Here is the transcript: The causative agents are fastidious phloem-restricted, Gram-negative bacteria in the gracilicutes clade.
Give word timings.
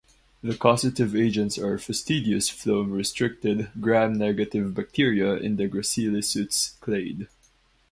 The 0.41 0.57
causative 0.57 1.15
agents 1.15 1.59
are 1.59 1.77
fastidious 1.77 2.49
phloem-restricted, 2.49 3.69
Gram-negative 3.79 4.73
bacteria 4.73 5.35
in 5.35 5.57
the 5.57 5.69
gracilicutes 5.69 6.79
clade. 6.79 7.27